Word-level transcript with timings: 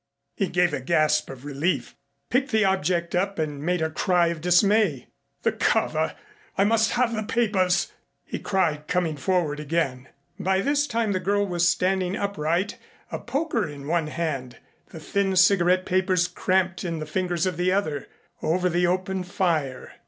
He 0.35 0.47
gave 0.47 0.73
a 0.73 0.79
gasp 0.81 1.29
of 1.29 1.45
relief, 1.45 1.95
picked 2.31 2.49
the 2.49 2.65
object 2.65 3.13
up 3.13 3.37
and 3.37 3.61
made 3.61 3.83
a 3.83 3.91
cry 3.91 4.29
of 4.29 4.41
dismay. 4.41 5.09
"The 5.43 5.51
cover! 5.51 6.15
I 6.57 6.63
must 6.63 6.93
have 6.93 7.13
the 7.13 7.21
papers," 7.21 7.91
he 8.25 8.39
cried, 8.39 8.87
coming 8.87 9.15
forward 9.15 9.59
again. 9.59 10.07
By 10.39 10.61
this 10.61 10.87
time 10.87 11.11
the 11.11 11.19
girl 11.19 11.45
was 11.45 11.69
standing 11.69 12.15
upright, 12.17 12.79
a 13.11 13.19
poker 13.19 13.67
in 13.67 13.85
one 13.85 14.07
hand, 14.07 14.57
the 14.89 14.99
thin 14.99 15.35
cigarette 15.35 15.85
papers 15.85 16.27
cramped 16.27 16.83
in 16.83 16.97
the 16.97 17.05
fingers 17.05 17.45
of 17.45 17.55
the 17.55 17.71
other, 17.71 18.07
over 18.41 18.69
the 18.69 18.87
open 18.87 19.21
fire. 19.23 19.91